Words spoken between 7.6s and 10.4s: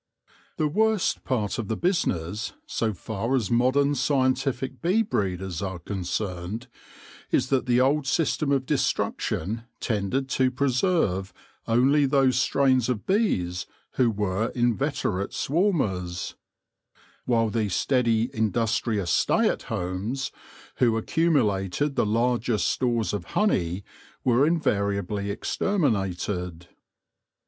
the old system of destruction tended